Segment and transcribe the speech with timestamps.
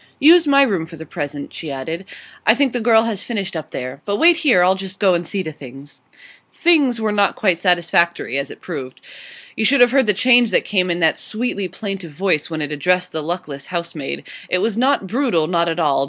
[0.17, 2.05] 'Use my room for the present,' she added.
[2.47, 4.01] 'I think the girl has finished up there.
[4.03, 6.01] But wait here; I'll just go and see to things.'
[6.51, 8.99] 'Things' were not quite satisfactory, as it proved.
[9.55, 12.71] You should have heard the change that came in that sweetly plaintive voice when it
[12.71, 14.27] addressed the luckless housemaid.
[14.49, 15.99] It was not brutal; not at all.